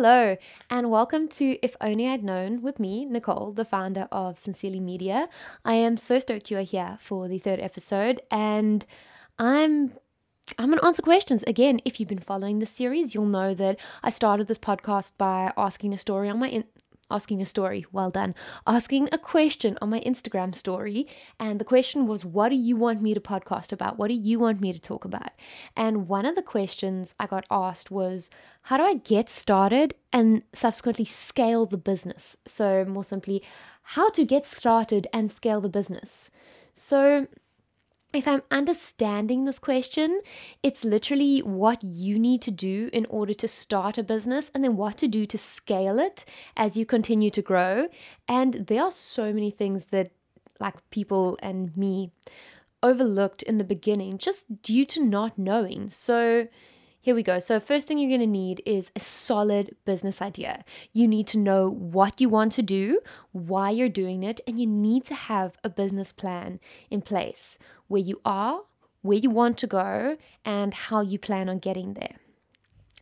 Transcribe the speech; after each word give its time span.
Hello, 0.00 0.36
and 0.70 0.92
welcome 0.92 1.26
to 1.26 1.58
If 1.60 1.76
Only 1.80 2.06
I'd 2.06 2.22
Known 2.22 2.62
with 2.62 2.78
me, 2.78 3.04
Nicole, 3.04 3.50
the 3.50 3.64
founder 3.64 4.06
of 4.12 4.38
Sincerely 4.38 4.78
Media. 4.78 5.28
I 5.64 5.74
am 5.74 5.96
so 5.96 6.20
stoked 6.20 6.52
you 6.52 6.58
are 6.58 6.62
here 6.62 6.98
for 7.00 7.26
the 7.26 7.40
third 7.40 7.58
episode, 7.58 8.22
and 8.30 8.86
I'm 9.40 9.94
I'm 10.56 10.68
going 10.68 10.78
to 10.78 10.84
answer 10.86 11.02
questions. 11.02 11.42
Again, 11.48 11.80
if 11.84 11.98
you've 11.98 12.08
been 12.08 12.20
following 12.20 12.60
the 12.60 12.64
series, 12.64 13.12
you'll 13.12 13.26
know 13.26 13.54
that 13.54 13.80
I 14.04 14.10
started 14.10 14.46
this 14.46 14.56
podcast 14.56 15.10
by 15.18 15.52
asking 15.56 15.92
a 15.92 15.98
story 15.98 16.28
on 16.28 16.38
my 16.38 16.48
in- 16.48 16.64
asking 17.10 17.40
a 17.42 17.46
story. 17.46 17.86
Well 17.92 18.10
done. 18.10 18.34
Asking 18.66 19.08
a 19.12 19.18
question 19.18 19.78
on 19.80 19.90
my 19.90 20.00
Instagram 20.00 20.54
story. 20.54 21.06
And 21.38 21.58
the 21.58 21.64
question 21.64 22.06
was, 22.06 22.24
What 22.24 22.50
do 22.50 22.56
you 22.56 22.76
want 22.76 23.02
me 23.02 23.14
to 23.14 23.20
podcast 23.20 23.72
about? 23.72 23.98
What 23.98 24.08
do 24.08 24.14
you 24.14 24.38
want 24.38 24.60
me 24.60 24.72
to 24.72 24.80
talk 24.80 25.04
about? 25.04 25.32
And 25.76 26.08
one 26.08 26.26
of 26.26 26.34
the 26.34 26.42
questions 26.42 27.14
I 27.18 27.26
got 27.26 27.46
asked 27.50 27.90
was, 27.90 28.30
How 28.62 28.76
do 28.76 28.82
I 28.84 28.94
get 28.94 29.28
started 29.28 29.94
and 30.12 30.42
subsequently 30.52 31.04
scale 31.04 31.66
the 31.66 31.78
business? 31.78 32.36
So, 32.46 32.84
more 32.84 33.04
simply, 33.04 33.42
how 33.82 34.10
to 34.10 34.24
get 34.24 34.44
started 34.44 35.06
and 35.12 35.32
scale 35.32 35.60
the 35.60 35.68
business. 35.68 36.30
So, 36.74 37.26
if 38.14 38.26
I'm 38.26 38.42
understanding 38.50 39.44
this 39.44 39.58
question, 39.58 40.20
it's 40.62 40.82
literally 40.82 41.40
what 41.40 41.82
you 41.84 42.18
need 42.18 42.40
to 42.42 42.50
do 42.50 42.88
in 42.92 43.06
order 43.06 43.34
to 43.34 43.48
start 43.48 43.98
a 43.98 44.02
business 44.02 44.50
and 44.54 44.64
then 44.64 44.76
what 44.76 44.96
to 44.98 45.08
do 45.08 45.26
to 45.26 45.36
scale 45.36 45.98
it 45.98 46.24
as 46.56 46.76
you 46.76 46.86
continue 46.86 47.30
to 47.30 47.42
grow. 47.42 47.88
And 48.26 48.66
there 48.66 48.82
are 48.82 48.92
so 48.92 49.32
many 49.32 49.50
things 49.50 49.86
that, 49.86 50.10
like 50.58 50.76
people 50.90 51.38
and 51.42 51.76
me, 51.76 52.10
overlooked 52.82 53.42
in 53.42 53.58
the 53.58 53.64
beginning 53.64 54.16
just 54.18 54.62
due 54.62 54.84
to 54.86 55.04
not 55.04 55.38
knowing. 55.38 55.90
So, 55.90 56.48
here 57.08 57.14
we 57.14 57.22
go. 57.22 57.38
So, 57.38 57.58
first 57.58 57.88
thing 57.88 57.96
you're 57.96 58.10
going 58.10 58.20
to 58.20 58.26
need 58.26 58.60
is 58.66 58.90
a 58.94 59.00
solid 59.00 59.74
business 59.86 60.20
idea. 60.20 60.62
You 60.92 61.08
need 61.08 61.26
to 61.28 61.38
know 61.38 61.70
what 61.70 62.20
you 62.20 62.28
want 62.28 62.52
to 62.52 62.62
do, 62.62 63.00
why 63.32 63.70
you're 63.70 63.88
doing 63.88 64.22
it, 64.24 64.42
and 64.46 64.60
you 64.60 64.66
need 64.66 65.06
to 65.06 65.14
have 65.14 65.56
a 65.64 65.70
business 65.70 66.12
plan 66.12 66.60
in 66.90 67.00
place 67.00 67.58
where 67.86 68.02
you 68.02 68.20
are, 68.26 68.60
where 69.00 69.16
you 69.16 69.30
want 69.30 69.56
to 69.56 69.66
go, 69.66 70.18
and 70.44 70.74
how 70.74 71.00
you 71.00 71.18
plan 71.18 71.48
on 71.48 71.60
getting 71.60 71.94
there. 71.94 72.16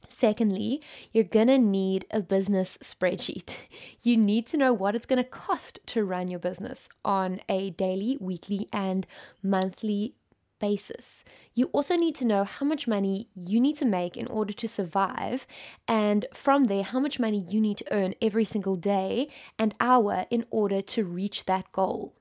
Secondly, 0.09 0.81
you're 1.11 1.25
going 1.25 1.49
to 1.49 1.59
need 1.59 2.07
a 2.13 2.21
business 2.21 2.79
spreadsheet. 2.85 3.57
You 4.05 4.17
need 4.17 4.47
to 4.47 4.57
know 4.57 4.73
what 4.73 4.95
it's 4.95 5.05
going 5.05 5.21
to 5.25 5.29
cost 5.29 5.81
to 5.87 6.05
run 6.05 6.29
your 6.29 6.39
business 6.39 6.89
on 7.05 7.41
a 7.49 7.71
daily, 7.71 8.17
weekly, 8.21 8.69
and 8.73 9.05
monthly 9.43 10.15
basis. 10.59 11.25
You 11.55 11.67
also 11.67 11.97
need 11.97 12.15
to 12.17 12.27
know 12.27 12.45
how 12.45 12.67
much 12.67 12.89
money 12.89 13.29
you 13.35 13.61
need 13.61 13.77
to 13.77 13.85
make 13.85 14.17
in 14.17 14.27
order 14.29 14.53
to 14.53 14.69
survive, 14.69 15.47
and 15.89 16.27
from 16.35 16.65
there, 16.65 16.83
how 16.83 17.01
much 17.01 17.19
money 17.21 17.47
you 17.49 17.61
need 17.61 17.79
to 17.79 17.93
earn 17.93 18.15
every 18.21 18.45
single 18.45 18.77
day 18.77 19.29
and 19.59 19.75
hour 19.81 20.27
in 20.31 20.45
order 20.51 20.81
to 20.83 21.05
reach 21.05 21.45
that 21.47 21.71
goal. 21.73 22.15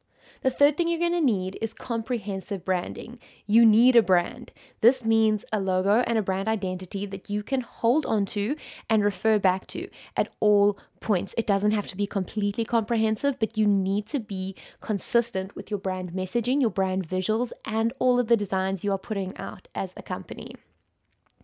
The 0.46 0.52
third 0.52 0.78
thing 0.78 0.88
you're 0.88 1.00
going 1.00 1.12
to 1.14 1.22
need 1.22 1.58
is 1.60 1.74
comprehensive 1.74 2.64
branding. 2.64 3.18
You 3.48 3.66
need 3.66 3.96
a 3.96 4.04
brand. 4.04 4.52
This 4.82 5.04
means 5.04 5.44
a 5.52 5.60
logo 5.60 6.04
and 6.06 6.20
a 6.20 6.22
brand 6.22 6.48
identity 6.48 7.08
that 7.08 7.32
you 7.32 7.42
can 7.42 7.62
hold 7.62 8.06
onto 8.06 8.56
and 8.88 9.04
refer 9.04 9.40
back 9.40 9.66
to 9.70 9.90
at 10.16 10.32
all 10.40 10.78
points. 11.00 11.34
It 11.36 11.48
doesn't 11.48 11.72
have 11.72 11.88
to 11.88 11.98
be 11.98 12.06
completely 12.06 12.64
comprehensive, 12.64 13.40
but 13.40 13.58
you 13.58 13.66
need 13.66 14.06
to 14.06 14.20
be 14.20 14.56
consistent 14.82 15.56
with 15.56 15.72
your 15.72 15.80
brand 15.80 16.12
messaging, 16.12 16.62
your 16.62 16.70
brand 16.70 17.10
visuals, 17.10 17.52
and 17.66 17.92
all 17.98 18.20
of 18.20 18.28
the 18.28 18.38
designs 18.38 18.84
you 18.84 18.92
are 18.92 19.00
putting 19.00 19.36
out 19.38 19.68
as 19.74 19.94
a 19.98 20.04
company. 20.04 20.54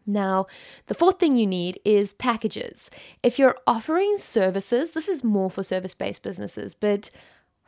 Now, 0.06 0.46
the 0.86 0.94
fourth 0.94 1.20
thing 1.20 1.36
you 1.36 1.48
need 1.48 1.80
is 1.84 2.14
packages. 2.14 2.92
If 3.24 3.40
you're 3.40 3.58
offering 3.66 4.18
services, 4.18 4.92
this 4.92 5.10
is 5.10 5.24
more 5.24 5.50
for 5.50 5.64
service 5.64 5.96
based 5.96 6.22
businesses, 6.22 6.76
but 6.76 7.10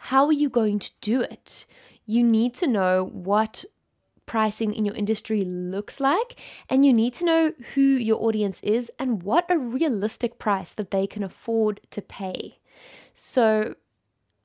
how 0.08 0.26
are 0.26 0.34
you 0.34 0.50
going 0.50 0.80
to 0.80 0.92
do 1.00 1.22
it? 1.22 1.66
You 2.06 2.24
need 2.24 2.54
to 2.56 2.68
know 2.68 3.10
what 3.14 3.64
pricing 4.26 4.74
in 4.74 4.84
your 4.84 4.96
industry 4.96 5.46
looks 5.46 6.02
like, 6.02 6.36
and 6.70 6.86
you 6.86 6.92
need 6.92 7.14
to 7.14 7.26
know 7.26 7.54
who 7.74 7.82
your 7.82 8.22
audience 8.22 8.60
is 8.64 8.92
and 9.00 9.24
what 9.24 9.50
a 9.50 9.58
realistic 9.58 10.40
price 10.40 10.72
that 10.72 10.92
they 10.92 11.08
can 11.08 11.24
afford 11.24 11.80
to 11.92 12.02
pay. 12.02 12.58
So, 13.14 13.76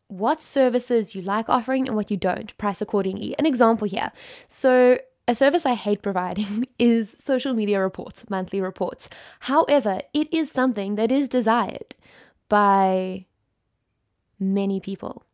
what 0.07 0.41
services 0.41 1.17
you 1.17 1.23
like 1.23 1.49
offering 1.49 1.89
and 1.89 1.97
what 1.97 2.13
you 2.13 2.17
don't, 2.17 2.57
price 2.57 2.81
accordingly. 2.81 3.35
An 3.37 3.45
example 3.45 3.89
here. 3.89 4.13
So, 4.47 5.01
a 5.27 5.35
service 5.35 5.67
I 5.67 5.75
hate 5.75 6.03
providing 6.03 6.69
is 6.79 7.17
social 7.19 7.53
media 7.53 7.81
reports, 7.81 8.31
monthly 8.31 8.61
reports. 8.61 9.09
However, 9.41 10.03
it 10.15 10.33
is 10.33 10.53
something 10.53 10.95
that 10.95 11.11
is 11.11 11.29
desired 11.29 11.97
by 12.49 13.27
many 14.39 14.79
people. 14.79 15.25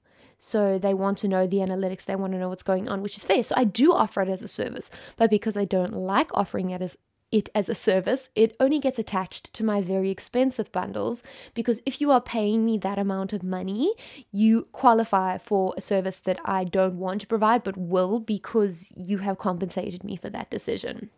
So 0.45 0.79
they 0.79 0.93
want 0.93 1.17
to 1.19 1.29
know 1.29 1.47
the 1.47 1.59
analytics, 1.59 2.05
they 2.05 2.17
want 2.17 2.35
to 2.35 2.39
know 2.39 2.51
what's 2.51 2.63
going 2.63 2.87
on, 2.87 3.01
which 3.01 3.17
is 3.17 3.25
fair. 3.25 3.43
So 3.43 3.55
I 3.57 3.65
do 3.65 3.95
offer 3.95 4.21
it 4.21 4.29
as 4.29 4.43
a 4.43 4.49
service, 4.49 4.91
but 5.17 5.31
because 5.31 5.57
I 5.57 5.65
don't 5.65 5.95
like 5.95 6.31
offering 6.35 6.69
it 6.69 6.83
as 6.83 6.99
it 7.33 7.49
as 7.55 7.71
a 7.71 7.75
service, 7.75 8.29
it 8.35 8.55
only 8.61 8.79
gets 8.79 8.99
attached 8.99 9.55
to 9.55 9.65
my 9.65 9.81
very 9.81 10.11
expensive 10.11 10.71
bundles 10.71 11.23
because 11.55 11.81
if 11.87 11.99
you 11.99 12.11
are 12.11 12.21
paying 12.21 12.65
me 12.65 12.77
that 12.77 12.99
amount 12.99 13.33
of 13.33 13.43
money, 13.43 13.95
you 14.33 14.69
qualify 14.73 15.39
for 15.39 15.73
a 15.79 15.81
service 15.81 16.19
that 16.19 16.39
I 16.45 16.65
don't 16.65 16.99
want 16.99 17.23
to 17.23 17.27
provide 17.27 17.65
but 17.65 17.79
will 17.79 18.21
because 18.21 18.93
you 18.95 19.19
have 19.19 19.39
compensated 19.39 20.05
me 20.05 20.15
for 20.15 20.29
that 20.29 20.51
decision. 20.51 21.09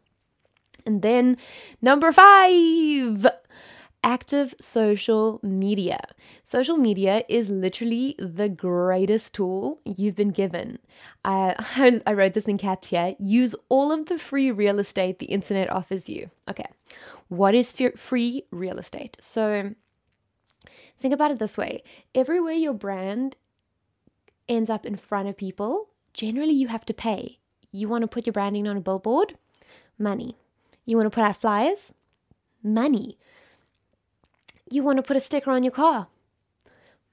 And 0.86 1.02
then 1.02 1.36
number 1.82 2.12
5, 2.12 3.26
active 4.06 4.54
social 4.60 5.40
media. 5.42 6.00
Social 6.44 6.76
media 6.76 7.24
is 7.28 7.50
literally 7.50 8.14
the 8.18 8.48
greatest 8.48 9.34
tool 9.34 9.80
you've 9.84 10.14
been 10.14 10.30
given. 10.30 10.78
I, 11.24 12.00
I 12.06 12.12
wrote 12.12 12.34
this 12.34 12.44
in 12.44 12.56
caps 12.56 12.86
here. 12.88 13.16
Use 13.18 13.54
all 13.68 13.90
of 13.90 14.06
the 14.06 14.16
free 14.16 14.50
real 14.52 14.78
estate 14.78 15.18
the 15.18 15.26
internet 15.26 15.70
offers 15.70 16.08
you. 16.08 16.30
Okay, 16.48 16.68
what 17.28 17.54
is 17.54 17.74
free 17.96 18.44
real 18.52 18.78
estate? 18.78 19.16
So 19.20 19.74
think 21.00 21.12
about 21.12 21.32
it 21.32 21.38
this 21.38 21.58
way 21.58 21.82
everywhere 22.14 22.54
your 22.54 22.72
brand 22.72 23.36
ends 24.48 24.70
up 24.70 24.86
in 24.86 24.94
front 24.94 25.28
of 25.28 25.36
people, 25.36 25.88
generally 26.14 26.52
you 26.52 26.68
have 26.68 26.86
to 26.86 26.94
pay. 26.94 27.40
You 27.72 27.88
want 27.88 28.02
to 28.02 28.08
put 28.08 28.24
your 28.24 28.32
branding 28.32 28.68
on 28.68 28.76
a 28.76 28.80
billboard? 28.80 29.36
Money. 29.98 30.36
You 30.84 30.96
want 30.96 31.06
to 31.06 31.14
put 31.14 31.24
out 31.24 31.40
flyers? 31.40 31.92
Money. 32.62 33.18
You 34.70 34.82
want 34.82 34.96
to 34.96 35.02
put 35.02 35.16
a 35.16 35.20
sticker 35.20 35.50
on 35.50 35.62
your 35.62 35.72
car. 35.72 36.08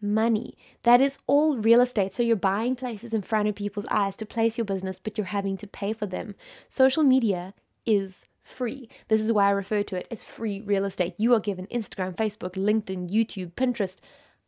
Money. 0.01 0.57
That 0.83 0.99
is 0.99 1.19
all 1.27 1.57
real 1.57 1.81
estate. 1.81 2.13
So 2.13 2.23
you're 2.23 2.35
buying 2.35 2.75
places 2.75 3.13
in 3.13 3.21
front 3.21 3.47
of 3.47 3.55
people's 3.55 3.85
eyes 3.89 4.17
to 4.17 4.25
place 4.25 4.57
your 4.57 4.65
business, 4.65 4.99
but 4.99 5.17
you're 5.17 5.27
having 5.27 5.55
to 5.57 5.67
pay 5.67 5.93
for 5.93 6.05
them. 6.05 6.35
Social 6.67 7.03
media 7.03 7.53
is 7.85 8.25
free. 8.43 8.89
This 9.07 9.21
is 9.21 9.31
why 9.31 9.47
I 9.47 9.51
refer 9.51 9.83
to 9.83 9.95
it 9.95 10.07
as 10.11 10.23
free 10.23 10.61
real 10.61 10.83
estate. 10.85 11.15
You 11.17 11.33
are 11.33 11.39
given 11.39 11.67
Instagram, 11.67 12.15
Facebook, 12.15 12.53
LinkedIn, 12.53 13.09
YouTube, 13.09 13.53
Pinterest, 13.53 13.99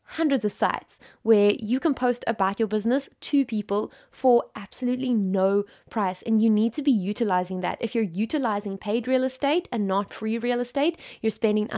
hundreds 0.06 0.46
of 0.46 0.52
sites 0.52 1.00
where 1.24 1.54
you 1.60 1.80
can 1.80 1.94
post 1.94 2.24
about 2.28 2.60
your 2.60 2.68
business 2.68 3.10
to 3.20 3.46
people 3.46 3.92
for 4.12 4.46
absolutely 4.56 5.14
no 5.14 5.66
price. 5.90 6.22
And 6.22 6.42
you 6.42 6.50
need 6.50 6.74
to 6.74 6.82
be 6.82 6.92
utilizing 6.92 7.62
that. 7.62 7.78
If 7.82 7.96
you're 7.96 8.04
utilizing 8.04 8.78
paid 8.78 9.08
real 9.08 9.24
estate 9.24 9.68
and 9.72 9.88
not 9.88 10.14
free 10.14 10.38
real 10.38 10.60
estate, 10.60 10.98
you're 11.22 11.32
spending 11.32 11.70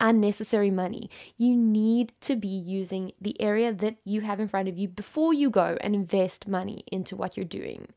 unnecessary 0.00 0.70
money. 0.70 1.10
You 1.36 1.54
need 1.54 2.12
to 2.22 2.36
be 2.36 2.48
using 2.48 3.12
the 3.20 3.40
area 3.40 3.72
that 3.72 3.96
you 4.04 4.22
have 4.22 4.40
in 4.40 4.48
front 4.48 4.68
of 4.68 4.78
you 4.78 4.88
before 4.88 5.34
you 5.34 5.50
go 5.50 5.76
and 5.80 5.94
invest 5.94 6.48
money 6.48 6.84
into 6.90 7.16
what 7.16 7.36
you're 7.36 7.44
doing. 7.44 7.88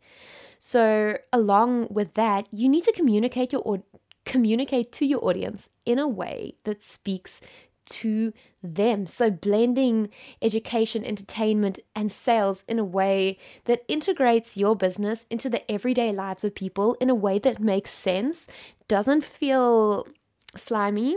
So, 0.59 1.17
along 1.31 1.87
with 1.91 2.15
that, 2.15 2.47
you 2.51 2.67
need 2.67 2.83
to 2.85 2.91
communicate 2.91 3.51
your 3.51 3.61
or 3.61 3.83
communicate 4.25 4.91
to 4.91 5.05
your 5.05 5.23
audience 5.23 5.69
in 5.85 5.97
a 5.97 6.07
way 6.07 6.53
that 6.65 6.83
speaks 6.83 7.39
to 7.87 8.33
them. 8.61 9.07
So, 9.07 9.29
blending 9.31 10.09
education, 10.41 11.03
entertainment, 11.03 11.79
and 11.95 12.11
sales 12.11 12.63
in 12.67 12.79
a 12.79 12.83
way 12.83 13.37
that 13.65 13.83
integrates 13.87 14.57
your 14.57 14.75
business 14.75 15.25
into 15.29 15.49
the 15.49 15.69
everyday 15.71 16.11
lives 16.11 16.43
of 16.43 16.55
people 16.55 16.95
in 17.01 17.09
a 17.09 17.15
way 17.15 17.39
that 17.39 17.59
makes 17.59 17.91
sense, 17.91 18.47
doesn't 18.87 19.23
feel 19.23 20.07
slimy, 20.55 21.15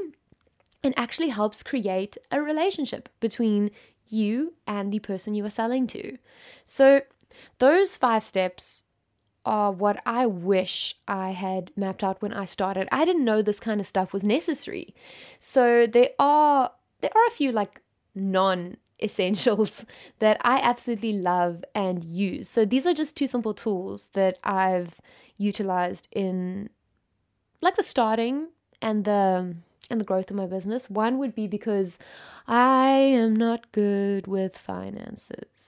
and 0.82 0.94
actually 0.96 1.28
helps 1.28 1.62
create 1.62 2.16
a 2.30 2.40
relationship 2.40 3.08
between 3.20 3.70
you 4.08 4.54
and 4.66 4.92
the 4.92 4.98
person 4.98 5.34
you 5.34 5.44
are 5.44 5.50
selling 5.50 5.86
to. 5.88 6.16
So, 6.64 7.02
those 7.58 7.96
five 7.96 8.24
steps 8.24 8.84
are 9.44 9.72
what 9.72 10.02
I 10.04 10.26
wish 10.26 10.94
I 11.08 11.30
had 11.30 11.70
mapped 11.76 12.04
out 12.04 12.20
when 12.22 12.32
I 12.32 12.44
started. 12.44 12.88
I 12.92 13.04
didn't 13.04 13.24
know 13.24 13.42
this 13.42 13.60
kind 13.60 13.80
of 13.80 13.86
stuff 13.86 14.12
was 14.12 14.24
necessary. 14.24 14.94
So 15.38 15.86
there 15.86 16.10
are 16.18 16.72
there 17.00 17.12
are 17.14 17.26
a 17.26 17.30
few 17.30 17.52
like 17.52 17.80
non 18.14 18.76
essentials 19.02 19.84
that 20.18 20.40
I 20.42 20.60
absolutely 20.60 21.14
love 21.14 21.64
and 21.74 22.04
use. 22.04 22.48
So 22.48 22.64
these 22.64 22.86
are 22.86 22.94
just 22.94 23.16
two 23.16 23.26
simple 23.26 23.54
tools 23.54 24.08
that 24.12 24.38
I've 24.44 25.00
utilized 25.38 26.08
in 26.12 26.68
like 27.62 27.76
the 27.76 27.82
starting 27.82 28.48
and 28.82 29.04
the 29.04 29.56
and 29.90 30.00
the 30.00 30.04
growth 30.04 30.30
of 30.30 30.36
my 30.36 30.46
business. 30.46 30.88
One 30.88 31.18
would 31.18 31.34
be 31.34 31.46
because 31.46 31.98
I 32.46 32.90
am 32.90 33.34
not 33.34 33.72
good 33.72 34.26
with 34.26 34.56
finances. 34.56 35.59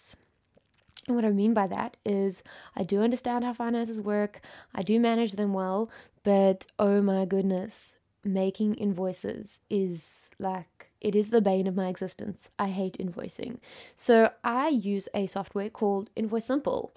And 1.06 1.16
what 1.16 1.24
I 1.24 1.30
mean 1.30 1.52
by 1.52 1.66
that 1.66 1.96
is 2.04 2.42
I 2.76 2.84
do 2.84 3.02
understand 3.02 3.44
how 3.44 3.52
finances 3.52 4.00
work, 4.00 4.40
I 4.74 4.82
do 4.82 5.00
manage 5.00 5.32
them 5.32 5.52
well, 5.52 5.90
but 6.22 6.66
oh 6.78 7.02
my 7.02 7.24
goodness, 7.24 7.96
making 8.24 8.74
invoices 8.76 9.58
is 9.68 10.30
like 10.38 10.90
it 11.00 11.16
is 11.16 11.30
the 11.30 11.40
bane 11.40 11.66
of 11.66 11.74
my 11.74 11.88
existence. 11.88 12.38
I 12.58 12.68
hate 12.68 12.96
invoicing. 12.98 13.58
So 13.96 14.30
I 14.44 14.68
use 14.68 15.08
a 15.14 15.26
software 15.26 15.70
called 15.70 16.10
Invoice 16.14 16.44
Simple 16.44 16.94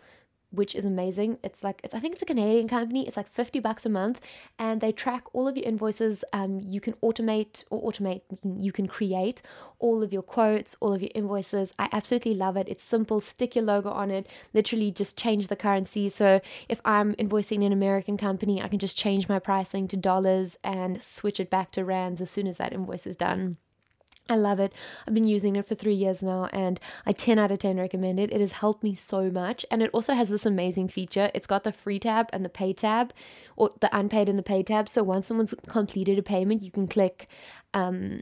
which 0.55 0.75
is 0.75 0.85
amazing. 0.85 1.37
It's 1.43 1.63
like 1.63 1.81
it's, 1.83 1.93
I 1.93 1.99
think 1.99 2.13
it's 2.13 2.23
a 2.23 2.25
Canadian 2.25 2.67
company. 2.67 3.07
It's 3.07 3.17
like 3.17 3.29
50 3.29 3.59
bucks 3.59 3.85
a 3.85 3.89
month 3.89 4.21
and 4.59 4.81
they 4.81 4.91
track 4.91 5.23
all 5.33 5.47
of 5.47 5.57
your 5.57 5.65
invoices. 5.65 6.23
Um, 6.33 6.61
you 6.63 6.81
can 6.81 6.93
automate 7.03 7.63
or 7.69 7.91
automate 7.91 8.21
you 8.57 8.71
can 8.71 8.87
create 8.87 9.41
all 9.79 10.03
of 10.03 10.13
your 10.13 10.21
quotes, 10.21 10.75
all 10.79 10.93
of 10.93 11.01
your 11.01 11.11
invoices. 11.15 11.73
I 11.77 11.89
absolutely 11.91 12.33
love 12.33 12.57
it. 12.57 12.67
It's 12.69 12.83
simple, 12.83 13.21
stick 13.21 13.55
your 13.55 13.65
logo 13.65 13.89
on 13.89 14.11
it, 14.11 14.27
literally 14.53 14.91
just 14.91 15.17
change 15.17 15.47
the 15.47 15.55
currency. 15.55 16.09
So 16.09 16.41
if 16.69 16.81
I'm 16.85 17.13
invoicing 17.15 17.65
an 17.65 17.73
American 17.73 18.17
company, 18.17 18.61
I 18.61 18.67
can 18.67 18.79
just 18.79 18.97
change 18.97 19.29
my 19.29 19.39
pricing 19.39 19.87
to 19.89 19.97
dollars 19.97 20.57
and 20.63 21.01
switch 21.01 21.39
it 21.39 21.49
back 21.49 21.71
to 21.71 21.85
rands 21.85 22.21
as 22.21 22.29
soon 22.29 22.47
as 22.47 22.57
that 22.57 22.73
invoice 22.73 23.05
is 23.05 23.17
done. 23.17 23.57
I 24.27 24.35
love 24.35 24.59
it. 24.59 24.73
I've 25.07 25.13
been 25.13 25.27
using 25.27 25.55
it 25.55 25.67
for 25.67 25.75
three 25.75 25.93
years 25.93 26.23
now 26.23 26.45
and 26.51 26.79
I 27.05 27.11
10 27.11 27.37
out 27.37 27.51
of 27.51 27.59
10 27.59 27.77
recommend 27.77 28.19
it. 28.19 28.33
It 28.33 28.41
has 28.41 28.53
helped 28.53 28.83
me 28.83 28.95
so 28.95 29.29
much. 29.29 29.65
And 29.69 29.83
it 29.83 29.91
also 29.93 30.15
has 30.15 30.29
this 30.29 30.47
amazing 30.47 30.87
feature. 30.87 31.29
It's 31.35 31.45
got 31.45 31.63
the 31.63 31.71
free 31.71 31.99
tab 31.99 32.29
and 32.33 32.43
the 32.43 32.49
pay 32.49 32.73
tab, 32.73 33.13
or 33.55 33.71
the 33.81 33.95
unpaid 33.95 34.27
and 34.27 34.37
the 34.37 34.43
pay 34.43 34.63
tab. 34.63 34.89
So 34.89 35.03
once 35.03 35.27
someone's 35.27 35.53
completed 35.67 36.17
a 36.17 36.23
payment, 36.23 36.63
you 36.63 36.71
can 36.71 36.87
click 36.87 37.27
um, 37.75 38.21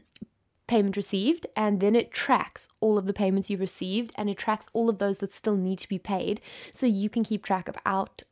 payment 0.66 0.96
received 0.96 1.46
and 1.56 1.80
then 1.80 1.94
it 1.94 2.10
tracks 2.10 2.68
all 2.80 2.98
of 2.98 3.06
the 3.06 3.12
payments 3.12 3.48
you've 3.48 3.60
received 3.60 4.12
and 4.16 4.28
it 4.28 4.36
tracks 4.36 4.68
all 4.72 4.90
of 4.90 4.98
those 4.98 5.18
that 5.18 5.32
still 5.32 5.56
need 5.56 5.78
to 5.78 5.88
be 5.88 5.98
paid. 5.98 6.40
So 6.74 6.84
you 6.84 7.08
can 7.08 7.24
keep 7.24 7.44
track 7.44 7.68
of 7.68 7.76
out 7.86 8.24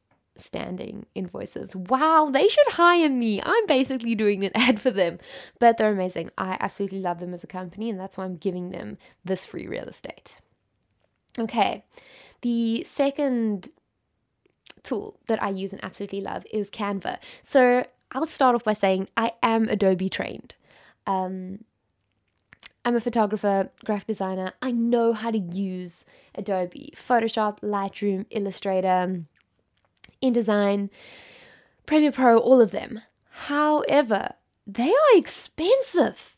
standing 0.42 1.06
invoices. 1.14 1.74
Wow, 1.74 2.30
they 2.32 2.48
should 2.48 2.66
hire 2.68 3.08
me. 3.08 3.40
I'm 3.42 3.66
basically 3.66 4.14
doing 4.14 4.44
an 4.44 4.52
ad 4.54 4.80
for 4.80 4.90
them, 4.90 5.18
but 5.58 5.76
they're 5.76 5.92
amazing. 5.92 6.30
I 6.36 6.56
absolutely 6.60 7.00
love 7.00 7.20
them 7.20 7.34
as 7.34 7.44
a 7.44 7.48
company, 7.48 7.88
and 7.88 7.98
that's 7.98 8.16
why 8.16 8.24
I'm 8.24 8.36
giving 8.36 8.70
them 8.70 8.98
this 9.24 9.44
free 9.44 9.66
real 9.66 9.84
estate. 9.84 10.38
Okay, 11.38 11.84
the 12.42 12.84
second 12.84 13.68
tool 14.82 15.18
that 15.26 15.42
I 15.42 15.50
use 15.50 15.72
and 15.72 15.82
absolutely 15.84 16.20
love 16.20 16.44
is 16.52 16.70
Canva. 16.70 17.18
So 17.42 17.86
I'll 18.10 18.26
start 18.26 18.54
off 18.54 18.64
by 18.64 18.74
saying 18.74 19.08
I 19.16 19.32
am 19.42 19.68
Adobe 19.68 20.08
trained. 20.08 20.54
Um, 21.06 21.64
I'm 22.84 22.96
a 22.96 23.00
photographer, 23.00 23.70
graphic 23.84 24.08
designer. 24.08 24.52
I 24.60 24.72
know 24.72 25.12
how 25.12 25.30
to 25.30 25.38
use 25.38 26.04
Adobe, 26.34 26.92
Photoshop, 26.96 27.60
Lightroom, 27.60 28.26
Illustrator 28.30 29.24
InDesign, 30.22 30.90
Premiere 31.86 32.12
Pro, 32.12 32.38
all 32.38 32.60
of 32.60 32.70
them. 32.70 33.00
However, 33.30 34.34
they 34.66 34.90
are 34.90 35.16
expensive. 35.16 36.36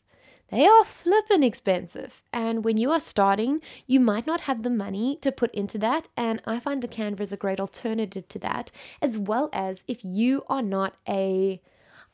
They 0.49 0.65
are 0.65 0.85
flippin' 0.85 1.43
expensive. 1.43 2.23
And 2.31 2.63
when 2.63 2.77
you 2.77 2.91
are 2.91 2.99
starting, 2.99 3.61
you 3.87 3.99
might 3.99 4.27
not 4.27 4.41
have 4.41 4.63
the 4.63 4.69
money 4.69 5.17
to 5.21 5.31
put 5.31 5.53
into 5.53 5.77
that. 5.79 6.07
And 6.15 6.41
I 6.45 6.59
find 6.59 6.81
the 6.81 6.87
Canva 6.87 7.21
is 7.21 7.31
a 7.31 7.37
great 7.37 7.59
alternative 7.59 8.27
to 8.29 8.39
that, 8.39 8.71
as 9.01 9.17
well 9.17 9.49
as 9.51 9.83
if 9.87 10.05
you 10.05 10.43
are 10.47 10.61
not 10.61 10.95
a 11.07 11.61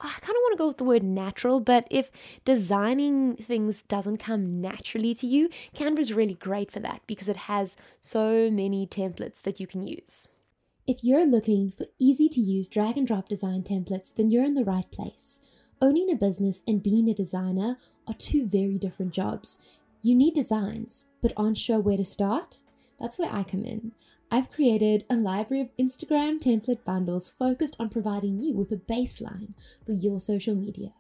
I 0.04 0.10
kind 0.20 0.36
of 0.36 0.42
want 0.42 0.54
to 0.54 0.58
go 0.58 0.68
with 0.68 0.78
the 0.78 0.84
word 0.84 1.04
natural, 1.04 1.60
but 1.60 1.86
if 1.92 2.10
designing 2.44 3.36
things 3.36 3.84
doesn't 3.84 4.18
come 4.18 4.60
naturally 4.60 5.14
to 5.14 5.28
you, 5.28 5.50
Canva 5.76 6.00
is 6.00 6.12
really 6.12 6.34
great 6.34 6.72
for 6.72 6.80
that 6.80 7.02
because 7.06 7.30
it 7.30 7.38
has 7.38 7.76
so 8.00 8.50
many 8.50 8.88
templates 8.88 9.44
that 9.44 9.60
you 9.60 9.68
can 9.68 9.84
use. 9.84 10.28
If 10.92 11.06
you're 11.06 11.26
looking 11.26 11.72
for 11.72 11.86
easy 12.00 12.28
to 12.28 12.42
use 12.42 12.68
drag 12.68 12.98
and 12.98 13.08
drop 13.08 13.30
design 13.30 13.64
templates, 13.64 14.14
then 14.14 14.30
you're 14.30 14.44
in 14.44 14.56
the 14.56 14.66
right 14.66 14.92
place. 14.92 15.40
Owning 15.82 16.12
a 16.12 16.18
business 16.18 16.64
and 16.68 16.84
being 16.84 17.08
a 17.08 17.14
designer 17.14 17.78
are 18.10 18.14
two 18.16 18.46
very 18.46 18.78
different 18.78 19.14
jobs. 19.14 19.58
You 20.02 20.16
need 20.16 20.34
designs, 20.34 21.06
but 21.22 21.32
aren't 21.38 21.58
sure 21.58 21.80
where 21.80 21.96
to 21.96 22.04
start? 22.04 22.58
That's 23.00 23.18
where 23.18 23.34
I 23.34 23.44
come 23.44 23.64
in. 23.64 23.94
I've 24.30 24.52
created 24.52 25.06
a 25.10 25.16
library 25.16 25.62
of 25.62 25.70
Instagram 25.80 26.42
template 26.44 26.84
bundles 26.84 27.30
focused 27.30 27.78
on 27.80 27.88
providing 27.88 28.42
you 28.42 28.54
with 28.54 28.74
a 28.74 28.76
baseline 28.76 29.54
for 29.86 29.94
your 29.94 30.20
social 30.20 30.56
media. 30.56 30.92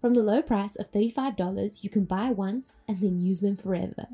From 0.00 0.14
the 0.14 0.22
low 0.22 0.40
price 0.40 0.76
of 0.76 0.90
$35, 0.92 1.84
you 1.84 1.90
can 1.90 2.04
buy 2.04 2.30
once 2.30 2.78
and 2.88 3.00
then 3.00 3.20
use 3.20 3.40
them 3.40 3.54
forever. 3.54 4.06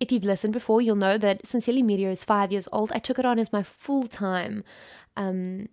if 0.00 0.10
you've 0.10 0.24
listened 0.24 0.52
before, 0.52 0.80
you'll 0.80 0.96
know 0.96 1.18
that 1.18 1.46
Sincerely 1.46 1.82
Media 1.82 2.10
is 2.10 2.24
five 2.24 2.52
years 2.52 2.68
old. 2.72 2.90
I 2.92 2.98
took 2.98 3.18
it 3.18 3.24
on 3.24 3.38
as 3.38 3.52
my 3.52 3.62
full 3.62 4.06
time, 4.06 4.64
um, 5.16 5.68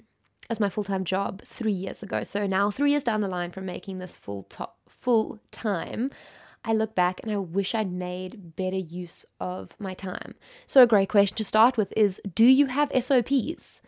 as 0.49 0.59
my 0.59 0.69
full 0.69 0.83
time 0.83 1.05
job 1.05 1.41
three 1.43 1.71
years 1.71 2.03
ago. 2.03 2.23
So 2.23 2.45
now, 2.45 2.71
three 2.71 2.91
years 2.91 3.03
down 3.03 3.21
the 3.21 3.27
line 3.27 3.51
from 3.51 3.65
making 3.65 3.99
this 3.99 4.17
full 4.17 4.43
top 4.43 4.77
full 4.89 5.39
time, 5.51 6.11
I 6.63 6.73
look 6.73 6.93
back 6.95 7.19
and 7.23 7.31
I 7.31 7.37
wish 7.37 7.73
I'd 7.73 7.91
made 7.91 8.55
better 8.55 8.77
use 8.77 9.25
of 9.39 9.69
my 9.79 9.93
time. 9.93 10.35
So, 10.67 10.83
a 10.83 10.87
great 10.87 11.09
question 11.09 11.37
to 11.37 11.43
start 11.43 11.77
with 11.77 11.91
is 11.97 12.21
Do 12.35 12.45
you 12.45 12.67
have 12.67 12.91
SOPs? 12.97 13.81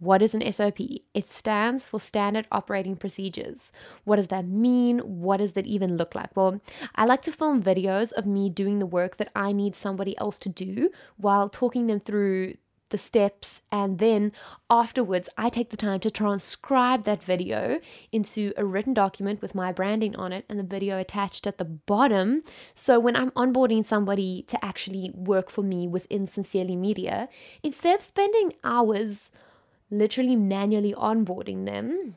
What 0.00 0.22
is 0.22 0.32
an 0.32 0.52
SOP? 0.52 0.78
It 1.12 1.28
stands 1.28 1.86
for 1.86 1.98
Standard 1.98 2.46
Operating 2.52 2.94
Procedures. 2.94 3.72
What 4.04 4.16
does 4.16 4.28
that 4.28 4.46
mean? 4.46 5.00
What 5.00 5.38
does 5.38 5.52
that 5.52 5.66
even 5.66 5.96
look 5.96 6.14
like? 6.14 6.36
Well, 6.36 6.60
I 6.94 7.04
like 7.04 7.22
to 7.22 7.32
film 7.32 7.62
videos 7.62 8.12
of 8.12 8.24
me 8.24 8.48
doing 8.48 8.78
the 8.78 8.86
work 8.86 9.16
that 9.16 9.30
I 9.34 9.50
need 9.50 9.74
somebody 9.74 10.16
else 10.18 10.38
to 10.40 10.48
do 10.48 10.90
while 11.16 11.48
talking 11.48 11.88
them 11.88 11.98
through 11.98 12.54
the 12.90 12.98
steps, 12.98 13.62
and 13.70 13.98
then 13.98 14.32
afterwards, 14.70 15.28
I 15.36 15.48
take 15.48 15.70
the 15.70 15.76
time 15.76 16.00
to 16.00 16.10
transcribe 16.10 17.04
that 17.04 17.22
video 17.22 17.80
into 18.12 18.52
a 18.56 18.64
written 18.64 18.94
document 18.94 19.42
with 19.42 19.54
my 19.54 19.72
branding 19.72 20.16
on 20.16 20.32
it 20.32 20.44
and 20.48 20.58
the 20.58 20.64
video 20.64 20.98
attached 20.98 21.46
at 21.46 21.58
the 21.58 21.64
bottom. 21.64 22.42
So 22.74 22.98
when 22.98 23.16
I'm 23.16 23.30
onboarding 23.32 23.84
somebody 23.84 24.42
to 24.48 24.64
actually 24.64 25.10
work 25.14 25.50
for 25.50 25.62
me 25.62 25.86
within 25.86 26.26
Sincerely 26.26 26.76
Media, 26.76 27.28
instead 27.62 27.96
of 27.96 28.02
spending 28.02 28.54
hours 28.64 29.30
literally 29.90 30.36
manually 30.36 30.94
onboarding 30.94 31.66
them, 31.66 32.16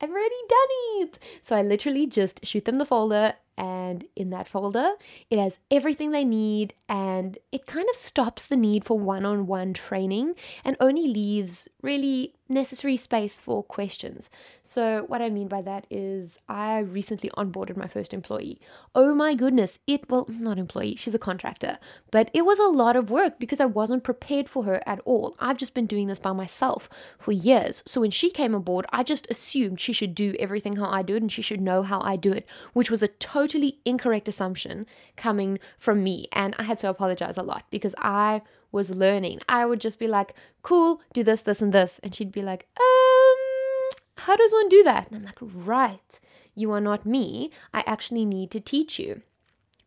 I've 0.00 0.10
already 0.10 0.34
done 0.48 1.02
it. 1.02 1.18
So 1.44 1.56
I 1.56 1.62
literally 1.62 2.06
just 2.06 2.44
shoot 2.44 2.64
them 2.64 2.78
the 2.78 2.86
folder 2.86 3.34
and 3.60 4.06
in 4.16 4.30
that 4.30 4.48
folder, 4.48 4.92
it 5.28 5.38
has 5.38 5.58
everything 5.70 6.12
they 6.12 6.24
need 6.24 6.72
and 6.88 7.38
it 7.52 7.66
kind 7.66 7.86
of 7.90 7.94
stops 7.94 8.46
the 8.46 8.56
need 8.56 8.86
for 8.86 8.98
one 8.98 9.26
on 9.26 9.46
one 9.46 9.74
training 9.74 10.34
and 10.64 10.78
only 10.80 11.06
leaves 11.06 11.68
really 11.82 12.32
necessary 12.50 12.96
space 12.96 13.40
for 13.40 13.62
questions. 13.62 14.28
So, 14.62 15.04
what 15.06 15.22
I 15.22 15.30
mean 15.30 15.48
by 15.48 15.62
that 15.62 15.86
is, 15.90 16.38
I 16.48 16.80
recently 16.80 17.30
onboarded 17.30 17.76
my 17.76 17.86
first 17.86 18.12
employee. 18.12 18.60
Oh 18.94 19.14
my 19.14 19.34
goodness, 19.34 19.78
it, 19.86 20.10
well, 20.10 20.26
not 20.28 20.58
employee, 20.58 20.96
she's 20.96 21.14
a 21.14 21.18
contractor, 21.18 21.78
but 22.10 22.30
it 22.34 22.44
was 22.44 22.58
a 22.58 22.64
lot 22.64 22.96
of 22.96 23.10
work 23.10 23.38
because 23.38 23.60
I 23.60 23.66
wasn't 23.66 24.04
prepared 24.04 24.48
for 24.48 24.64
her 24.64 24.82
at 24.86 25.00
all. 25.04 25.36
I've 25.38 25.58
just 25.58 25.74
been 25.74 25.86
doing 25.86 26.08
this 26.08 26.18
by 26.18 26.32
myself 26.32 26.88
for 27.18 27.32
years. 27.32 27.82
So, 27.86 28.00
when 28.00 28.10
she 28.10 28.30
came 28.30 28.54
aboard, 28.54 28.86
I 28.92 29.02
just 29.02 29.30
assumed 29.30 29.80
she 29.80 29.92
should 29.92 30.14
do 30.14 30.34
everything 30.38 30.76
how 30.76 30.90
I 30.90 31.02
do 31.02 31.16
it 31.16 31.22
and 31.22 31.32
she 31.32 31.42
should 31.42 31.60
know 31.60 31.82
how 31.82 32.00
I 32.00 32.16
do 32.16 32.32
it, 32.32 32.46
which 32.72 32.90
was 32.90 33.02
a 33.02 33.08
totally 33.08 33.78
incorrect 33.84 34.28
assumption 34.28 34.86
coming 35.16 35.58
from 35.78 36.02
me. 36.02 36.28
And 36.32 36.54
I 36.58 36.64
had 36.64 36.78
to 36.78 36.88
apologize 36.88 37.36
a 37.36 37.42
lot 37.42 37.64
because 37.70 37.94
I 37.98 38.42
was 38.72 38.90
learning. 38.90 39.40
I 39.48 39.66
would 39.66 39.80
just 39.80 39.98
be 39.98 40.06
like, 40.06 40.34
cool, 40.62 41.00
do 41.12 41.22
this, 41.22 41.42
this, 41.42 41.62
and 41.62 41.72
this. 41.72 42.00
And 42.02 42.14
she'd 42.14 42.32
be 42.32 42.42
like, 42.42 42.66
um, 42.78 43.98
how 44.16 44.36
does 44.36 44.52
one 44.52 44.68
do 44.68 44.82
that? 44.84 45.08
And 45.08 45.16
I'm 45.16 45.24
like, 45.24 45.38
right, 45.40 46.20
you 46.54 46.70
are 46.72 46.80
not 46.80 47.06
me. 47.06 47.50
I 47.72 47.82
actually 47.86 48.24
need 48.24 48.50
to 48.52 48.60
teach 48.60 48.98
you. 48.98 49.22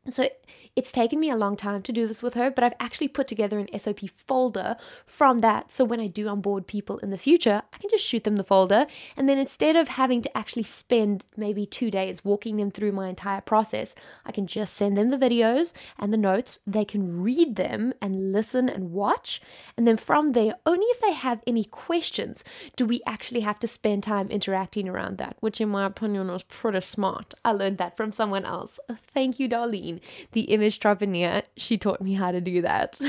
So 0.09 0.27
it's 0.75 0.91
taken 0.91 1.19
me 1.19 1.29
a 1.29 1.37
long 1.37 1.55
time 1.55 1.81
to 1.83 1.91
do 1.93 2.07
this 2.07 2.21
with 2.21 2.33
her, 2.33 2.51
but 2.51 2.63
I've 2.63 2.73
actually 2.79 3.07
put 3.07 3.27
together 3.27 3.57
an 3.57 3.79
SOP 3.79 3.99
folder 4.17 4.75
from 5.05 5.39
that. 5.39 5.71
So 5.71 5.85
when 5.85 6.01
I 6.01 6.07
do 6.07 6.27
onboard 6.27 6.67
people 6.67 6.97
in 6.97 7.09
the 7.09 7.17
future, 7.17 7.61
I 7.71 7.77
can 7.77 7.89
just 7.89 8.05
shoot 8.05 8.23
them 8.25 8.35
the 8.35 8.43
folder. 8.43 8.85
And 9.15 9.29
then 9.29 9.37
instead 9.37 9.77
of 9.77 9.87
having 9.87 10.21
to 10.23 10.37
actually 10.37 10.63
spend 10.63 11.23
maybe 11.37 11.65
two 11.65 11.89
days 11.89 12.25
walking 12.25 12.57
them 12.57 12.69
through 12.69 12.91
my 12.91 13.07
entire 13.07 13.39
process, 13.39 13.95
I 14.25 14.31
can 14.31 14.45
just 14.45 14.73
send 14.73 14.97
them 14.97 15.09
the 15.09 15.17
videos 15.17 15.73
and 15.97 16.11
the 16.11 16.17
notes. 16.17 16.59
They 16.67 16.85
can 16.85 17.21
read 17.21 17.55
them 17.55 17.93
and 18.01 18.33
listen 18.33 18.67
and 18.67 18.91
watch. 18.91 19.41
And 19.77 19.87
then 19.87 19.97
from 19.97 20.33
there, 20.33 20.55
only 20.65 20.85
if 20.87 20.99
they 20.99 21.13
have 21.13 21.41
any 21.47 21.63
questions 21.63 22.43
do 22.75 22.85
we 22.85 23.01
actually 23.05 23.41
have 23.41 23.59
to 23.59 23.67
spend 23.67 24.03
time 24.03 24.29
interacting 24.29 24.89
around 24.89 25.17
that, 25.19 25.37
which 25.39 25.61
in 25.61 25.69
my 25.69 25.85
opinion 25.85 26.27
was 26.27 26.43
pretty 26.43 26.81
smart. 26.81 27.35
I 27.45 27.51
learned 27.51 27.77
that 27.77 27.95
from 27.95 28.11
someone 28.11 28.43
else. 28.43 28.79
Thank 29.13 29.39
you, 29.39 29.47
Darlene 29.47 29.92
the 30.31 30.41
image 30.41 30.79
Trapania, 30.79 31.43
she 31.57 31.77
taught 31.77 32.01
me 32.01 32.13
how 32.13 32.31
to 32.31 32.41
do 32.41 32.61
that. 32.61 32.99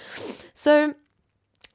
so, 0.54 0.94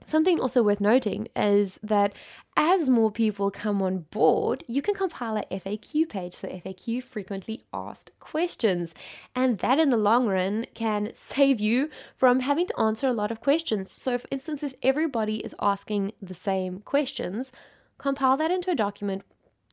something 0.06 0.40
also 0.40 0.64
worth 0.64 0.82
noting 0.82 1.28
is 1.36 1.80
that 1.84 2.14
as 2.58 2.90
more 2.90 3.12
people 3.12 3.52
come 3.52 3.82
on 3.82 4.06
board, 4.12 4.64
you 4.68 4.82
can 4.82 4.96
compile 4.96 5.38
a 5.38 5.46
FAQ 5.52 6.08
page, 6.08 6.34
so 6.34 6.48
FAQ 6.48 7.04
frequently 7.04 7.62
asked 7.74 8.12
questions. 8.20 8.94
And 9.36 9.58
that 9.60 9.78
in 9.78 9.90
the 9.90 9.98
long 9.98 10.28
run 10.28 10.66
can 10.74 11.12
save 11.14 11.60
you 11.60 11.90
from 12.16 12.40
having 12.40 12.68
to 12.68 12.80
answer 12.80 13.08
a 13.08 13.14
lot 13.14 13.32
of 13.32 13.42
questions. 13.42 13.92
So, 13.92 14.18
for 14.18 14.28
instance, 14.32 14.64
if 14.64 14.74
everybody 14.82 15.38
is 15.38 15.54
asking 15.62 16.14
the 16.22 16.34
same 16.34 16.80
questions, 16.80 17.52
compile 17.98 18.38
that 18.38 18.52
into 18.52 18.72
a 18.72 18.76
document 18.76 19.24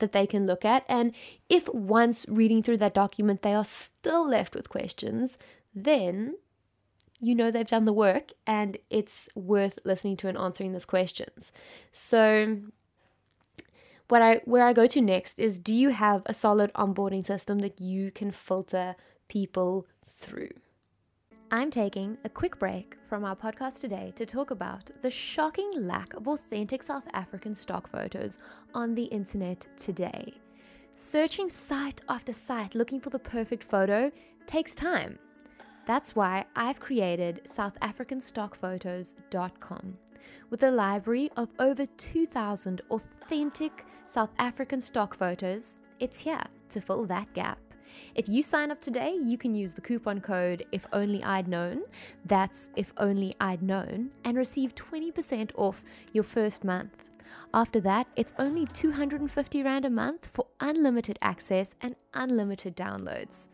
that 0.02 0.12
they 0.12 0.26
can 0.26 0.44
look 0.44 0.64
at. 0.64 0.85
And 0.88 1.12
if 1.49 1.66
once 1.68 2.26
reading 2.28 2.62
through 2.62 2.78
that 2.78 2.92
document 2.92 3.40
they 3.40 3.54
are 3.54 3.64
still 3.64 4.28
left 4.28 4.54
with 4.54 4.68
questions, 4.68 5.38
then 5.75 6.35
you 7.21 7.35
know 7.35 7.50
they've 7.50 7.66
done 7.66 7.87
the 7.87 7.92
work 7.92 8.32
and 8.47 8.76
it's 8.90 9.28
worth 9.35 9.78
listening 9.85 10.16
to 10.18 10.28
and 10.28 10.37
answering 10.37 10.73
those 10.73 10.85
questions. 10.85 11.52
So 11.92 12.59
what 14.09 14.21
I 14.21 14.42
where 14.44 14.66
I 14.66 14.73
go 14.73 14.87
to 14.88 15.00
next 15.00 15.38
is 15.38 15.59
do 15.59 15.75
you 15.75 15.90
have 15.90 16.23
a 16.26 16.35
solid 16.35 16.73
onboarding 16.75 17.25
system 17.25 17.61
that 17.61 17.80
you 17.80 18.11
can 18.11 18.30
filter 18.32 18.97
people 19.28 19.87
through? 20.06 20.50
I'm 21.54 21.71
taking 21.71 22.16
a 22.25 22.30
quick 22.30 22.59
break 22.59 22.97
from 23.06 23.26
our 23.26 23.37
podcast 23.37 23.78
today 23.78 24.14
to 24.16 24.25
talk 24.25 24.52
about 24.52 24.90
the 25.02 25.11
shocking 25.11 25.71
lack 25.76 26.14
of 26.14 26.26
authentic 26.26 26.82
South 26.82 27.06
African 27.12 27.54
stock 27.54 27.90
photos 27.90 28.38
on 28.73 28.94
the 28.94 29.04
internet 29.04 29.66
today. 29.76 30.32
Searching 30.94 31.50
site 31.50 32.00
after 32.09 32.32
site 32.32 32.75
looking 32.75 33.00
for 33.00 33.11
the 33.11 33.18
perfect 33.18 33.64
photo 33.64 34.11
takes 34.47 34.75
time. 34.75 35.18
That's 35.85 36.16
why 36.16 36.47
I've 36.56 36.80
created 36.80 37.42
SouthAfricanStockPhotos.com 37.44 39.99
with 40.49 40.62
a 40.62 40.71
library 40.71 41.30
of 41.37 41.50
over 41.59 41.85
2,000 41.85 42.80
authentic 42.90 43.85
South 44.06 44.30
African 44.38 44.80
stock 44.80 45.14
photos. 45.14 45.76
It's 46.00 46.18
here 46.18 46.44
to 46.71 46.80
fill 46.80 47.04
that 47.04 47.30
gap. 47.35 47.59
If 48.14 48.28
you 48.28 48.42
sign 48.42 48.70
up 48.70 48.80
today, 48.80 49.16
you 49.22 49.38
can 49.38 49.54
use 49.54 49.72
the 49.72 49.80
coupon 49.80 50.20
code 50.20 50.66
If 50.72 50.87
Only 50.92 51.22
I'd 51.22 51.49
Known. 51.49 51.82
That's 52.25 52.70
If 52.76 52.92
Only 52.96 53.34
I'd 53.40 53.62
Known, 53.62 54.11
and 54.25 54.37
receive 54.37 54.75
20% 54.75 55.50
off 55.56 55.82
your 56.12 56.25
first 56.25 56.64
month. 56.64 57.04
After 57.54 57.80
that, 57.80 58.06
it's 58.16 58.32
only 58.38 58.66
250 58.66 59.62
Rand 59.62 59.84
a 59.84 59.90
month 59.90 60.28
for 60.32 60.46
unlimited 60.61 61.18
access 61.22 61.75
and 61.80 61.94
unlimited 62.14 62.76
downloads. 62.76 63.49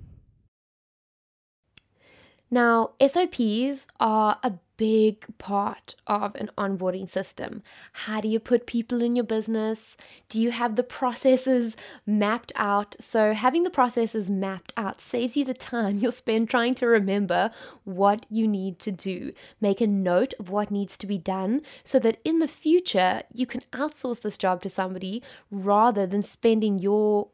Now, 2.50 2.90
SOPs 3.04 3.88
are 3.98 4.38
a 4.42 4.52
big 4.76 5.26
part 5.38 5.96
of 6.06 6.34
an 6.36 6.50
onboarding 6.56 7.08
system. 7.08 7.62
How 7.92 8.20
do 8.20 8.28
you 8.28 8.38
put 8.38 8.66
people 8.66 9.02
in 9.02 9.16
your 9.16 9.24
business? 9.24 9.96
Do 10.28 10.40
you 10.40 10.52
have 10.52 10.76
the 10.76 10.84
processes 10.84 11.76
mapped 12.06 12.52
out? 12.54 12.94
So, 13.00 13.32
having 13.32 13.64
the 13.64 13.70
processes 13.70 14.30
mapped 14.30 14.72
out 14.76 15.00
saves 15.00 15.36
you 15.36 15.44
the 15.44 15.54
time 15.54 15.98
you'll 15.98 16.12
spend 16.12 16.48
trying 16.48 16.74
to 16.76 16.86
remember 16.86 17.50
what 17.84 18.26
you 18.30 18.46
need 18.46 18.78
to 18.80 18.92
do. 18.92 19.32
Make 19.60 19.80
a 19.80 19.86
note 19.86 20.34
of 20.38 20.50
what 20.50 20.70
needs 20.70 20.96
to 20.98 21.06
be 21.06 21.18
done 21.18 21.62
so 21.82 21.98
that 22.00 22.20
in 22.24 22.38
the 22.38 22.48
future 22.48 23.22
you 23.32 23.46
can 23.46 23.62
outsource 23.72 24.20
this 24.20 24.38
job 24.38 24.62
to 24.62 24.70
somebody 24.70 25.22
rather 25.50 26.06
than 26.06 26.22
spending 26.22 26.78
your 26.78 27.28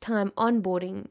time 0.00 0.32
onboarding 0.36 1.08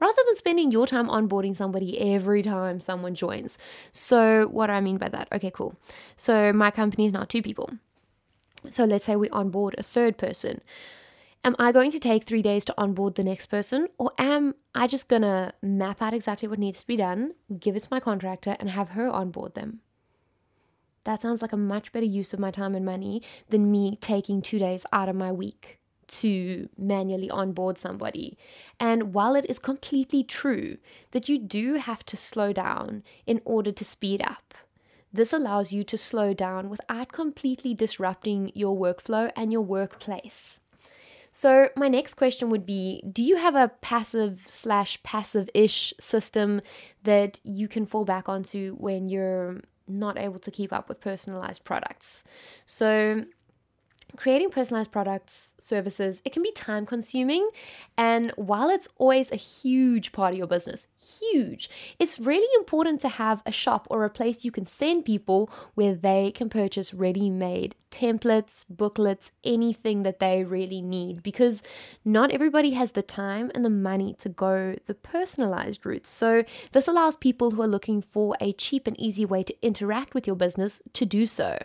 rather 0.00 0.22
than 0.26 0.36
spending 0.36 0.70
your 0.70 0.86
time 0.86 1.08
onboarding 1.08 1.56
somebody 1.56 1.98
every 2.00 2.42
time 2.42 2.80
someone 2.80 3.14
joins. 3.14 3.58
So, 3.92 4.48
what 4.50 4.66
do 4.66 4.72
I 4.72 4.80
mean 4.80 4.98
by 4.98 5.08
that, 5.08 5.28
okay, 5.32 5.50
cool. 5.50 5.76
So, 6.16 6.52
my 6.52 6.70
company 6.70 7.06
is 7.06 7.12
now 7.12 7.24
two 7.24 7.42
people. 7.42 7.70
So, 8.68 8.84
let's 8.84 9.04
say 9.04 9.16
we 9.16 9.28
onboard 9.30 9.74
a 9.78 9.82
third 9.82 10.16
person. 10.16 10.60
Am 11.44 11.54
I 11.58 11.72
going 11.72 11.90
to 11.90 11.98
take 11.98 12.24
three 12.24 12.40
days 12.40 12.64
to 12.64 12.74
onboard 12.78 13.16
the 13.16 13.24
next 13.24 13.46
person, 13.46 13.88
or 13.98 14.12
am 14.18 14.54
I 14.74 14.86
just 14.86 15.08
gonna 15.08 15.52
map 15.60 16.00
out 16.00 16.14
exactly 16.14 16.48
what 16.48 16.58
needs 16.58 16.80
to 16.80 16.86
be 16.86 16.96
done, 16.96 17.34
give 17.58 17.76
it 17.76 17.82
to 17.82 17.88
my 17.90 18.00
contractor, 18.00 18.56
and 18.58 18.70
have 18.70 18.90
her 18.90 19.08
onboard 19.08 19.54
them? 19.54 19.80
That 21.04 21.20
sounds 21.20 21.42
like 21.42 21.52
a 21.52 21.58
much 21.58 21.92
better 21.92 22.06
use 22.06 22.32
of 22.32 22.40
my 22.40 22.50
time 22.50 22.74
and 22.74 22.86
money 22.86 23.22
than 23.50 23.70
me 23.70 23.98
taking 24.00 24.40
two 24.40 24.58
days 24.58 24.86
out 24.90 25.10
of 25.10 25.16
my 25.16 25.30
week 25.30 25.78
to 26.20 26.68
manually 26.76 27.30
onboard 27.30 27.78
somebody. 27.78 28.36
And 28.78 29.14
while 29.14 29.34
it 29.34 29.46
is 29.48 29.58
completely 29.58 30.22
true 30.22 30.78
that 31.12 31.28
you 31.28 31.38
do 31.38 31.74
have 31.74 32.04
to 32.06 32.16
slow 32.16 32.52
down 32.52 33.02
in 33.26 33.40
order 33.44 33.72
to 33.72 33.84
speed 33.84 34.22
up, 34.22 34.54
this 35.12 35.32
allows 35.32 35.72
you 35.72 35.84
to 35.84 35.96
slow 35.96 36.34
down 36.34 36.68
without 36.68 37.12
completely 37.12 37.72
disrupting 37.72 38.50
your 38.54 38.76
workflow 38.76 39.30
and 39.36 39.52
your 39.52 39.62
workplace. 39.62 40.60
So, 41.30 41.68
my 41.76 41.88
next 41.88 42.14
question 42.14 42.48
would 42.50 42.64
be 42.64 43.02
Do 43.10 43.22
you 43.22 43.36
have 43.36 43.56
a 43.56 43.72
passive 43.80 44.44
slash 44.46 45.02
passive 45.02 45.50
ish 45.52 45.92
system 45.98 46.60
that 47.02 47.40
you 47.42 47.66
can 47.66 47.86
fall 47.86 48.04
back 48.04 48.28
onto 48.28 48.74
when 48.74 49.08
you're 49.08 49.60
not 49.88 50.16
able 50.16 50.38
to 50.38 50.50
keep 50.50 50.72
up 50.72 50.88
with 50.88 51.00
personalized 51.00 51.64
products? 51.64 52.22
So, 52.66 53.24
creating 54.16 54.50
personalized 54.50 54.92
products, 54.92 55.54
services, 55.58 56.22
it 56.24 56.32
can 56.32 56.42
be 56.42 56.52
time 56.52 56.86
consuming. 56.86 57.48
And 57.96 58.32
while 58.36 58.68
it's 58.68 58.88
always 58.96 59.30
a 59.30 59.36
huge 59.36 60.12
part 60.12 60.32
of 60.32 60.38
your 60.38 60.46
business, 60.46 60.86
huge, 61.20 61.68
it's 61.98 62.18
really 62.18 62.48
important 62.58 63.00
to 63.02 63.08
have 63.08 63.42
a 63.46 63.52
shop 63.52 63.86
or 63.90 64.04
a 64.04 64.10
place 64.10 64.44
you 64.44 64.50
can 64.50 64.66
send 64.66 65.04
people 65.04 65.50
where 65.74 65.94
they 65.94 66.32
can 66.32 66.48
purchase 66.48 66.94
ready 66.94 67.30
made 67.30 67.74
templates, 67.90 68.64
booklets, 68.68 69.30
anything 69.44 70.02
that 70.02 70.18
they 70.18 70.42
really 70.42 70.82
need 70.82 71.22
because 71.22 71.62
not 72.04 72.32
everybody 72.32 72.72
has 72.72 72.92
the 72.92 73.02
time 73.02 73.52
and 73.54 73.64
the 73.64 73.70
money 73.70 74.14
to 74.18 74.28
go 74.28 74.74
the 74.86 74.94
personalized 74.94 75.86
route. 75.86 76.06
So, 76.06 76.44
this 76.72 76.88
allows 76.88 77.14
people 77.14 77.52
who 77.52 77.62
are 77.62 77.68
looking 77.68 78.02
for 78.02 78.36
a 78.40 78.52
cheap 78.52 78.86
and 78.88 78.98
easy 78.98 79.24
way 79.24 79.44
to 79.44 79.54
interact 79.62 80.12
with 80.14 80.26
your 80.26 80.36
business 80.36 80.82
to 80.94 81.06
do 81.06 81.26
so. 81.26 81.58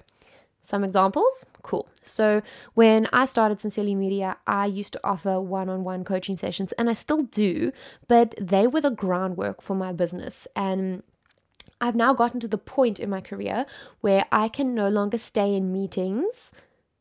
Some 0.61 0.83
examples? 0.83 1.45
Cool. 1.63 1.87
So, 2.01 2.41
when 2.73 3.07
I 3.11 3.25
started 3.25 3.59
Sincerely 3.59 3.95
Media, 3.95 4.37
I 4.45 4.65
used 4.65 4.93
to 4.93 4.99
offer 5.03 5.41
one 5.41 5.69
on 5.69 5.83
one 5.83 6.03
coaching 6.03 6.37
sessions, 6.37 6.71
and 6.73 6.89
I 6.89 6.93
still 6.93 7.23
do, 7.23 7.71
but 8.07 8.35
they 8.39 8.67
were 8.67 8.81
the 8.81 8.91
groundwork 8.91 9.61
for 9.61 9.75
my 9.75 9.91
business. 9.93 10.47
And 10.55 11.03
I've 11.81 11.95
now 11.95 12.13
gotten 12.13 12.39
to 12.41 12.47
the 12.47 12.57
point 12.57 12.99
in 12.99 13.09
my 13.09 13.21
career 13.21 13.65
where 14.01 14.25
I 14.31 14.49
can 14.49 14.75
no 14.75 14.89
longer 14.89 15.17
stay 15.17 15.55
in 15.55 15.71
meetings 15.71 16.51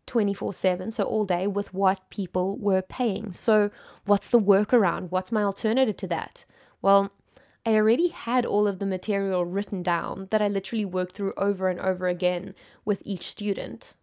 24 0.07 0.55
7, 0.55 0.91
so 0.91 1.05
all 1.05 1.25
day, 1.25 1.47
with 1.47 1.73
what 1.75 2.09
people 2.11 2.57
were 2.57 2.83
paying. 2.83 3.33
So, 3.33 3.71
what's 4.07 4.29
the 4.29 4.41
workaround? 4.41 5.11
What's 5.11 5.31
my 5.31 5.43
alternative 5.43 5.97
to 5.99 6.07
that? 6.09 6.45
Well, 6.81 7.13
I 7.67 7.75
already 7.75 8.09
had 8.09 8.47
all 8.47 8.67
of 8.67 8.79
the 8.79 8.87
material 8.87 9.45
written 9.45 9.83
down 9.83 10.29
that 10.31 10.41
I 10.43 10.49
literally 10.49 10.85
worked 10.85 11.15
through 11.15 11.35
over 11.37 11.69
and 11.69 11.81
over 11.81 12.07
again 12.07 12.55
with 12.85 13.03
each 13.05 13.27
student. 13.29 13.95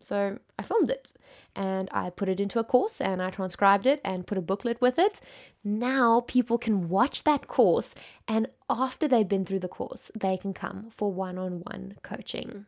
So 0.00 0.38
I 0.58 0.62
filmed 0.62 0.90
it 0.90 1.12
and 1.54 1.88
I 1.92 2.10
put 2.10 2.28
it 2.28 2.40
into 2.40 2.58
a 2.58 2.64
course 2.64 3.00
and 3.00 3.22
I 3.22 3.30
transcribed 3.30 3.86
it 3.86 4.00
and 4.04 4.26
put 4.26 4.38
a 4.38 4.42
booklet 4.42 4.80
with 4.80 4.98
it. 4.98 5.20
Now 5.62 6.24
people 6.26 6.58
can 6.58 6.88
watch 6.88 7.22
that 7.24 7.46
course 7.46 7.94
and 8.26 8.48
after 8.68 9.06
they've 9.06 9.28
been 9.28 9.44
through 9.44 9.60
the 9.60 9.68
course, 9.68 10.10
they 10.18 10.36
can 10.36 10.52
come 10.52 10.90
for 10.90 11.12
one 11.12 11.38
on 11.38 11.60
one 11.60 11.94
coaching. 12.02 12.66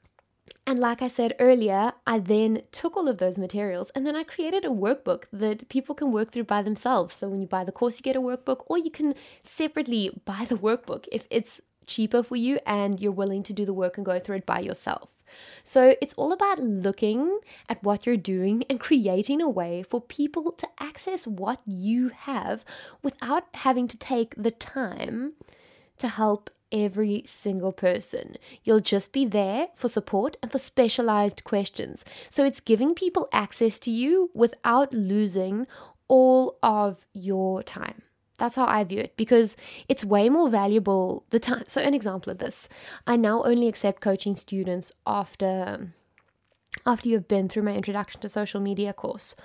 And 0.66 0.78
like 0.78 1.02
I 1.02 1.08
said 1.08 1.34
earlier, 1.38 1.92
I 2.06 2.18
then 2.18 2.62
took 2.72 2.96
all 2.96 3.06
of 3.08 3.18
those 3.18 3.36
materials 3.36 3.90
and 3.94 4.06
then 4.06 4.16
I 4.16 4.24
created 4.24 4.64
a 4.64 4.68
workbook 4.68 5.24
that 5.32 5.68
people 5.68 5.94
can 5.94 6.10
work 6.10 6.32
through 6.32 6.44
by 6.44 6.62
themselves. 6.62 7.14
So 7.14 7.28
when 7.28 7.42
you 7.42 7.46
buy 7.46 7.64
the 7.64 7.72
course, 7.72 7.98
you 7.98 8.02
get 8.02 8.16
a 8.16 8.20
workbook, 8.20 8.64
or 8.66 8.78
you 8.78 8.90
can 8.90 9.14
separately 9.42 10.10
buy 10.24 10.46
the 10.48 10.56
workbook 10.56 11.06
if 11.12 11.26
it's 11.30 11.60
cheaper 11.86 12.22
for 12.22 12.36
you 12.36 12.58
and 12.66 12.98
you're 12.98 13.12
willing 13.12 13.42
to 13.42 13.52
do 13.52 13.66
the 13.66 13.74
work 13.74 13.98
and 13.98 14.06
go 14.06 14.18
through 14.18 14.36
it 14.36 14.46
by 14.46 14.60
yourself. 14.60 15.10
So 15.64 15.96
it's 16.00 16.14
all 16.14 16.32
about 16.32 16.58
looking 16.60 17.40
at 17.68 17.82
what 17.82 18.06
you're 18.06 18.16
doing 18.16 18.64
and 18.70 18.80
creating 18.80 19.42
a 19.42 19.48
way 19.48 19.82
for 19.82 20.00
people 20.00 20.52
to 20.52 20.68
access 20.78 21.26
what 21.26 21.60
you 21.66 22.10
have 22.10 22.64
without 23.02 23.44
having 23.54 23.88
to 23.88 23.98
take 23.98 24.34
the 24.36 24.50
time 24.50 25.32
to 25.98 26.08
help 26.08 26.50
every 26.72 27.22
single 27.26 27.72
person. 27.72 28.36
You'll 28.64 28.80
just 28.80 29.12
be 29.12 29.24
there 29.24 29.68
for 29.74 29.88
support 29.88 30.36
and 30.42 30.50
for 30.50 30.58
specialized 30.58 31.44
questions. 31.44 32.04
So 32.28 32.44
it's 32.44 32.60
giving 32.60 32.94
people 32.94 33.28
access 33.32 33.78
to 33.80 33.90
you 33.90 34.30
without 34.34 34.92
losing 34.92 35.66
all 36.08 36.58
of 36.62 37.06
your 37.12 37.62
time. 37.62 38.02
That's 38.38 38.56
how 38.56 38.66
I 38.66 38.82
view 38.84 38.98
it 38.98 39.16
because 39.16 39.56
it's 39.88 40.04
way 40.04 40.28
more 40.28 40.48
valuable 40.48 41.24
the 41.30 41.38
time. 41.38 41.64
So 41.68 41.80
an 41.80 41.94
example 41.94 42.32
of 42.32 42.38
this, 42.38 42.68
I 43.06 43.16
now 43.16 43.44
only 43.44 43.68
accept 43.68 44.00
coaching 44.00 44.34
students 44.34 44.92
after 45.06 45.94
after 46.84 47.08
you've 47.08 47.28
been 47.28 47.48
through 47.48 47.62
my 47.62 47.74
introduction 47.74 48.20
to 48.20 48.28
social 48.28 48.60
media 48.60 48.92
course 48.92 49.36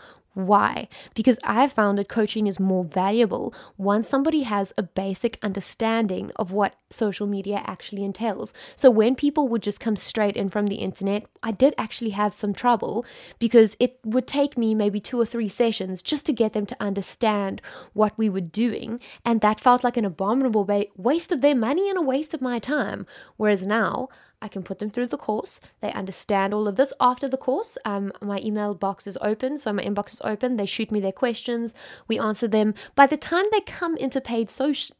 why? 0.47 0.87
Because 1.13 1.37
I 1.43 1.61
have 1.61 1.73
found 1.73 1.97
that 1.97 2.09
coaching 2.09 2.47
is 2.47 2.59
more 2.59 2.83
valuable 2.83 3.53
once 3.77 4.07
somebody 4.07 4.41
has 4.43 4.73
a 4.77 4.83
basic 4.83 5.37
understanding 5.41 6.31
of 6.35 6.51
what 6.51 6.75
social 6.89 7.27
media 7.27 7.61
actually 7.65 8.03
entails. 8.03 8.53
So 8.75 8.89
when 8.89 9.15
people 9.15 9.47
would 9.47 9.61
just 9.61 9.79
come 9.79 9.95
straight 9.95 10.35
in 10.35 10.49
from 10.49 10.67
the 10.67 10.75
internet, 10.75 11.25
I 11.43 11.51
did 11.51 11.73
actually 11.77 12.11
have 12.11 12.33
some 12.33 12.53
trouble 12.53 13.05
because 13.39 13.75
it 13.79 13.99
would 14.03 14.27
take 14.27 14.57
me 14.57 14.75
maybe 14.75 14.99
two 14.99 15.19
or 15.19 15.25
three 15.25 15.49
sessions 15.49 16.01
just 16.01 16.25
to 16.25 16.33
get 16.33 16.53
them 16.53 16.65
to 16.65 16.77
understand 16.79 17.61
what 17.93 18.17
we 18.17 18.29
were 18.29 18.41
doing. 18.41 18.99
And 19.25 19.41
that 19.41 19.59
felt 19.59 19.83
like 19.83 19.97
an 19.97 20.05
abominable 20.05 20.67
waste 20.95 21.31
of 21.31 21.41
their 21.41 21.55
money 21.55 21.89
and 21.89 21.97
a 21.97 22.01
waste 22.01 22.33
of 22.33 22.41
my 22.41 22.59
time. 22.59 23.05
Whereas 23.37 23.65
now, 23.65 24.09
I 24.41 24.47
can 24.47 24.63
put 24.63 24.79
them 24.79 24.89
through 24.89 25.07
the 25.07 25.17
course. 25.17 25.59
They 25.81 25.91
understand 25.91 26.53
all 26.53 26.67
of 26.67 26.75
this 26.75 26.93
after 26.99 27.27
the 27.27 27.37
course. 27.37 27.77
Um, 27.85 28.11
my 28.21 28.39
email 28.39 28.73
box 28.73 29.05
is 29.07 29.17
open, 29.21 29.57
so 29.57 29.73
my 29.73 29.83
inbox 29.83 30.13
is 30.13 30.21
open. 30.23 30.55
They 30.55 30.65
shoot 30.65 30.91
me 30.91 30.99
their 30.99 31.11
questions. 31.11 31.75
We 32.07 32.19
answer 32.19 32.47
them. 32.47 32.73
By 32.95 33.07
the 33.07 33.17
time 33.17 33.45
they 33.51 33.61
come 33.61 33.97
into 33.97 34.21
paid 34.21 34.49
social, 34.49 34.95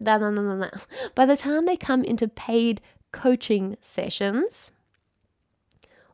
no, 0.00 0.18
no, 0.18 0.30
no, 0.30 0.56
no. 0.56 0.70
By 1.14 1.26
the 1.26 1.36
time 1.36 1.66
they 1.66 1.76
come 1.76 2.02
into 2.02 2.26
paid 2.26 2.80
coaching 3.12 3.76
sessions, 3.80 4.72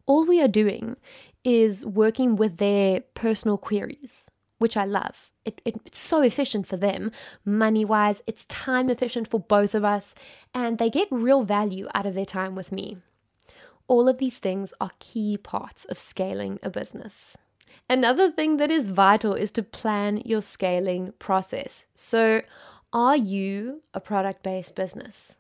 all 0.04 0.26
we 0.26 0.42
are 0.42 0.48
doing 0.48 0.96
is 1.44 1.86
working 1.86 2.36
with 2.36 2.56
their 2.56 3.00
personal 3.14 3.56
queries, 3.56 4.28
which 4.58 4.76
I 4.76 4.84
love. 4.84 5.30
It, 5.46 5.62
it, 5.64 5.80
it's 5.86 5.98
so 5.98 6.22
efficient 6.22 6.66
for 6.66 6.76
them, 6.76 7.12
money 7.44 7.84
wise, 7.84 8.20
it's 8.26 8.44
time 8.46 8.90
efficient 8.90 9.28
for 9.28 9.38
both 9.38 9.74
of 9.74 9.84
us, 9.84 10.14
and 10.52 10.76
they 10.76 10.90
get 10.90 11.08
real 11.10 11.44
value 11.44 11.86
out 11.94 12.04
of 12.04 12.14
their 12.14 12.24
time 12.24 12.56
with 12.56 12.72
me. 12.72 12.98
All 13.86 14.08
of 14.08 14.18
these 14.18 14.38
things 14.38 14.74
are 14.80 14.90
key 14.98 15.38
parts 15.38 15.84
of 15.84 15.96
scaling 15.96 16.58
a 16.62 16.68
business. 16.68 17.36
Another 17.88 18.30
thing 18.30 18.56
that 18.56 18.72
is 18.72 18.88
vital 18.88 19.34
is 19.34 19.52
to 19.52 19.62
plan 19.62 20.22
your 20.24 20.42
scaling 20.42 21.12
process. 21.20 21.86
So, 21.94 22.42
are 22.92 23.16
you 23.16 23.82
a 23.94 24.00
product 24.00 24.42
based 24.42 24.74
business? 24.74 25.38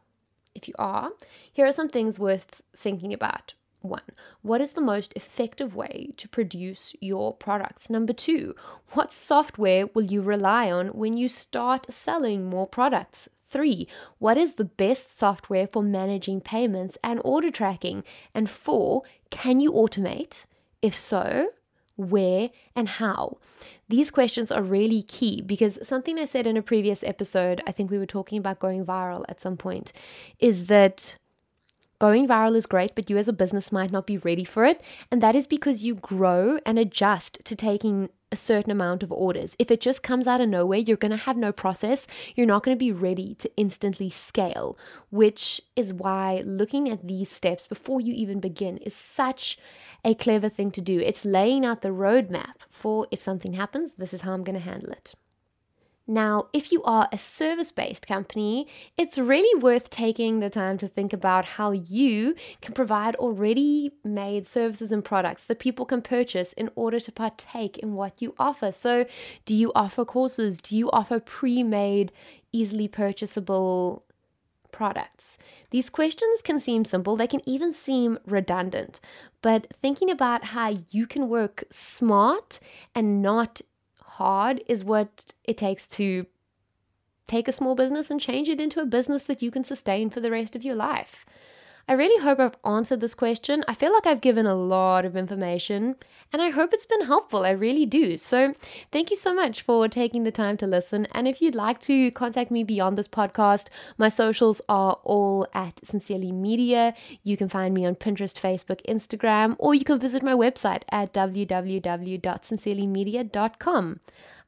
If 0.54 0.68
you 0.68 0.74
are, 0.78 1.10
here 1.52 1.66
are 1.66 1.72
some 1.72 1.88
things 1.88 2.18
worth 2.18 2.62
thinking 2.76 3.12
about. 3.12 3.54
One, 3.88 4.02
what 4.42 4.60
is 4.60 4.72
the 4.72 4.80
most 4.80 5.12
effective 5.14 5.74
way 5.74 6.10
to 6.16 6.28
produce 6.28 6.94
your 7.00 7.32
products? 7.34 7.88
Number 7.88 8.12
two, 8.12 8.54
what 8.92 9.12
software 9.12 9.86
will 9.94 10.04
you 10.04 10.22
rely 10.22 10.70
on 10.70 10.88
when 10.88 11.16
you 11.16 11.28
start 11.28 11.92
selling 11.92 12.44
more 12.44 12.66
products? 12.66 13.28
Three, 13.48 13.86
what 14.18 14.36
is 14.36 14.54
the 14.54 14.64
best 14.64 15.16
software 15.16 15.66
for 15.66 15.82
managing 15.82 16.40
payments 16.40 16.98
and 17.04 17.20
order 17.24 17.50
tracking? 17.50 18.02
And 18.34 18.50
four, 18.50 19.02
can 19.30 19.60
you 19.60 19.72
automate? 19.72 20.44
If 20.82 20.96
so, 20.96 21.50
where 21.96 22.50
and 22.74 22.88
how? 22.88 23.38
These 23.88 24.10
questions 24.10 24.50
are 24.50 24.62
really 24.62 25.02
key 25.02 25.42
because 25.42 25.78
something 25.86 26.18
I 26.18 26.24
said 26.24 26.46
in 26.46 26.56
a 26.56 26.62
previous 26.62 27.04
episode, 27.04 27.62
I 27.66 27.72
think 27.72 27.90
we 27.90 27.98
were 27.98 28.06
talking 28.06 28.38
about 28.38 28.58
going 28.58 28.84
viral 28.84 29.24
at 29.28 29.40
some 29.40 29.56
point, 29.56 29.92
is 30.38 30.66
that 30.66 31.16
Going 31.98 32.28
viral 32.28 32.56
is 32.56 32.66
great, 32.66 32.94
but 32.94 33.08
you 33.08 33.16
as 33.16 33.28
a 33.28 33.32
business 33.32 33.72
might 33.72 33.90
not 33.90 34.06
be 34.06 34.18
ready 34.18 34.44
for 34.44 34.66
it. 34.66 34.82
And 35.10 35.22
that 35.22 35.34
is 35.34 35.46
because 35.46 35.84
you 35.84 35.94
grow 35.94 36.58
and 36.66 36.78
adjust 36.78 37.42
to 37.44 37.56
taking 37.56 38.10
a 38.30 38.36
certain 38.36 38.70
amount 38.70 39.02
of 39.02 39.12
orders. 39.12 39.54
If 39.58 39.70
it 39.70 39.80
just 39.80 40.02
comes 40.02 40.26
out 40.26 40.40
of 40.40 40.48
nowhere, 40.48 40.80
you're 40.80 40.96
going 40.96 41.12
to 41.12 41.16
have 41.16 41.36
no 41.36 41.52
process. 41.52 42.06
You're 42.34 42.46
not 42.46 42.64
going 42.64 42.76
to 42.76 42.78
be 42.78 42.92
ready 42.92 43.34
to 43.36 43.50
instantly 43.56 44.10
scale, 44.10 44.76
which 45.10 45.60
is 45.74 45.94
why 45.94 46.42
looking 46.44 46.90
at 46.90 47.06
these 47.06 47.30
steps 47.30 47.66
before 47.66 48.00
you 48.00 48.12
even 48.12 48.40
begin 48.40 48.76
is 48.78 48.94
such 48.94 49.58
a 50.04 50.14
clever 50.14 50.48
thing 50.48 50.70
to 50.72 50.80
do. 50.80 50.98
It's 51.00 51.24
laying 51.24 51.64
out 51.64 51.82
the 51.82 51.88
roadmap 51.88 52.56
for 52.68 53.06
if 53.10 53.22
something 53.22 53.54
happens, 53.54 53.92
this 53.92 54.12
is 54.12 54.20
how 54.20 54.32
I'm 54.32 54.44
going 54.44 54.58
to 54.58 54.70
handle 54.70 54.92
it. 54.92 55.14
Now, 56.06 56.48
if 56.52 56.70
you 56.70 56.82
are 56.84 57.08
a 57.10 57.18
service 57.18 57.72
based 57.72 58.06
company, 58.06 58.68
it's 58.96 59.18
really 59.18 59.60
worth 59.60 59.90
taking 59.90 60.38
the 60.38 60.48
time 60.48 60.78
to 60.78 60.86
think 60.86 61.12
about 61.12 61.44
how 61.44 61.72
you 61.72 62.36
can 62.60 62.74
provide 62.74 63.16
already 63.16 63.90
made 64.04 64.46
services 64.46 64.92
and 64.92 65.04
products 65.04 65.44
that 65.44 65.58
people 65.58 65.84
can 65.84 66.02
purchase 66.02 66.52
in 66.52 66.70
order 66.76 67.00
to 67.00 67.10
partake 67.10 67.78
in 67.78 67.94
what 67.94 68.22
you 68.22 68.34
offer. 68.38 68.70
So, 68.70 69.06
do 69.46 69.54
you 69.54 69.72
offer 69.74 70.04
courses? 70.04 70.58
Do 70.58 70.76
you 70.76 70.90
offer 70.92 71.18
pre 71.18 71.64
made, 71.64 72.12
easily 72.52 72.86
purchasable 72.86 74.04
products? 74.70 75.38
These 75.70 75.90
questions 75.90 76.40
can 76.42 76.60
seem 76.60 76.84
simple, 76.84 77.16
they 77.16 77.26
can 77.26 77.40
even 77.48 77.72
seem 77.72 78.20
redundant, 78.26 79.00
but 79.42 79.66
thinking 79.82 80.10
about 80.10 80.44
how 80.44 80.78
you 80.90 81.08
can 81.08 81.28
work 81.28 81.64
smart 81.70 82.60
and 82.94 83.20
not 83.22 83.60
hard 84.16 84.62
is 84.66 84.82
what 84.82 85.32
it 85.44 85.58
takes 85.58 85.86
to 85.86 86.26
take 87.28 87.48
a 87.48 87.52
small 87.52 87.74
business 87.74 88.10
and 88.10 88.20
change 88.20 88.48
it 88.48 88.60
into 88.60 88.80
a 88.80 88.86
business 88.86 89.24
that 89.24 89.42
you 89.42 89.50
can 89.50 89.64
sustain 89.64 90.08
for 90.08 90.20
the 90.20 90.30
rest 90.30 90.56
of 90.56 90.64
your 90.64 90.74
life. 90.74 91.26
I 91.88 91.92
really 91.92 92.20
hope 92.20 92.40
I've 92.40 92.56
answered 92.64 93.00
this 93.00 93.14
question. 93.14 93.64
I 93.68 93.74
feel 93.74 93.92
like 93.92 94.08
I've 94.08 94.20
given 94.20 94.44
a 94.44 94.56
lot 94.56 95.04
of 95.04 95.16
information 95.16 95.94
and 96.32 96.42
I 96.42 96.50
hope 96.50 96.72
it's 96.72 96.84
been 96.84 97.06
helpful. 97.06 97.44
I 97.44 97.50
really 97.50 97.86
do. 97.86 98.18
So, 98.18 98.54
thank 98.90 99.10
you 99.10 99.16
so 99.16 99.32
much 99.32 99.62
for 99.62 99.86
taking 99.86 100.24
the 100.24 100.32
time 100.32 100.56
to 100.56 100.66
listen. 100.66 101.06
And 101.12 101.28
if 101.28 101.40
you'd 101.40 101.54
like 101.54 101.78
to 101.82 102.10
contact 102.10 102.50
me 102.50 102.64
beyond 102.64 102.98
this 102.98 103.06
podcast, 103.06 103.68
my 103.98 104.08
socials 104.08 104.60
are 104.68 104.98
all 105.04 105.46
at 105.54 105.78
Sincerely 105.84 106.32
Media. 106.32 106.92
You 107.22 107.36
can 107.36 107.48
find 107.48 107.72
me 107.72 107.86
on 107.86 107.94
Pinterest, 107.94 108.34
Facebook, 108.34 108.84
Instagram, 108.88 109.54
or 109.60 109.72
you 109.72 109.84
can 109.84 110.00
visit 110.00 110.24
my 110.24 110.32
website 110.32 110.82
at 110.90 111.12
www.sincerelymedia.com. 111.12 114.00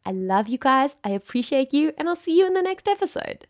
I 0.05 0.11
love 0.11 0.48
you 0.48 0.59
guys. 0.59 0.96
I 1.05 1.11
appreciate 1.11 1.72
you, 1.72 1.92
and 1.96 2.09
I'll 2.09 2.16
see 2.16 2.37
you 2.38 2.46
in 2.46 2.55
the 2.55 2.62
next 2.62 2.88
episode. 2.88 3.46